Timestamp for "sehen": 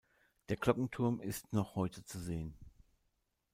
2.19-2.57